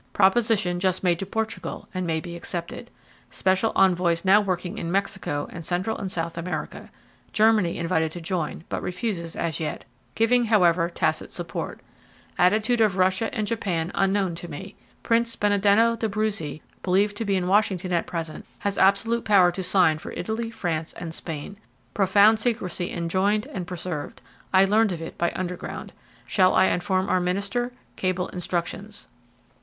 Proposition 0.13 0.79
just 0.79 1.03
made 1.03 1.19
to 1.19 1.27
Portugal, 1.27 1.87
and 1.93 2.07
may 2.07 2.19
be 2.19 2.35
accepted. 2.35 2.89
Special 3.29 3.71
envoys 3.75 4.25
now 4.25 4.41
working 4.41 4.79
in 4.79 4.91
Mexico 4.91 5.47
and 5.51 5.63
Central 5.63 5.95
and 5.95 6.11
South 6.11 6.39
America. 6.39 6.89
Germany 7.33 7.77
invited 7.77 8.09
to 8.13 8.19
join, 8.19 8.63
but 8.67 8.81
refuses 8.81 9.35
as 9.35 9.59
yet, 9.59 9.85
giving, 10.15 10.45
however, 10.45 10.89
tacit 10.89 11.31
support; 11.31 11.81
attitude 12.39 12.81
of 12.81 12.97
Russia 12.97 13.31
and 13.31 13.45
Japan 13.45 13.91
unknown 13.93 14.33
to 14.33 14.47
me. 14.47 14.75
Prince 15.03 15.35
Benedetto 15.35 15.95
d'Abruzzi, 15.97 16.63
believed 16.81 17.15
to 17.17 17.23
be 17.23 17.35
in 17.35 17.47
Washington 17.47 17.93
at 17.93 18.07
present, 18.07 18.43
has 18.57 18.79
absolute 18.79 19.23
power 19.23 19.51
to 19.51 19.61
sign 19.61 19.99
for 19.99 20.13
Italy, 20.13 20.49
France 20.49 20.93
and 20.93 21.13
Spain. 21.13 21.57
Profound 21.93 22.39
secrecy 22.39 22.91
enjoined 22.91 23.45
and 23.45 23.67
preserved. 23.67 24.19
I 24.51 24.65
learned 24.65 24.93
of 24.93 24.99
it 24.99 25.19
by 25.19 25.31
underground. 25.35 25.93
Shall 26.25 26.55
I 26.55 26.65
inform 26.69 27.07
our 27.07 27.19
minister? 27.19 27.71
Cable 27.97 28.29
instructions." 28.29 29.05